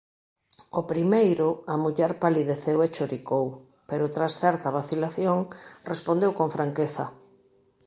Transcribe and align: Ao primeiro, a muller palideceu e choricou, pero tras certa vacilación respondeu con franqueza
Ao 0.75 0.83
primeiro, 0.91 1.47
a 1.73 1.75
muller 1.83 2.11
palideceu 2.23 2.77
e 2.85 2.87
choricou, 2.95 3.45
pero 3.89 4.11
tras 4.15 4.33
certa 4.43 4.73
vacilación 4.77 5.39
respondeu 5.91 6.31
con 6.39 6.47
franqueza 6.55 7.05